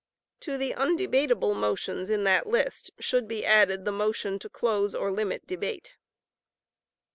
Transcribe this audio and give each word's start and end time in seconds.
To 0.39 0.57
the 0.57 0.73
undebatable 0.73 1.55
motions 1.55 2.09
in 2.09 2.23
that 2.23 2.47
list, 2.47 2.89
should 2.97 3.27
be 3.27 3.45
added 3.45 3.85
the 3.85 3.91
motion 3.91 4.39
to 4.39 4.49
close 4.49 4.95
or 4.95 5.11
limit 5.11 5.45
debate. 5.45 5.93